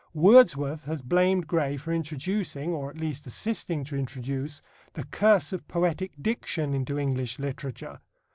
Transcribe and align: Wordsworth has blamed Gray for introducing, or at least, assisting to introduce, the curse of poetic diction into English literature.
Wordsworth 0.15 0.85
has 0.85 1.03
blamed 1.03 1.45
Gray 1.45 1.77
for 1.77 1.93
introducing, 1.93 2.71
or 2.73 2.89
at 2.89 2.97
least, 2.97 3.27
assisting 3.27 3.83
to 3.83 3.95
introduce, 3.95 4.63
the 4.93 5.03
curse 5.03 5.53
of 5.53 5.67
poetic 5.67 6.13
diction 6.19 6.73
into 6.73 6.97
English 6.97 7.37
literature. 7.37 7.99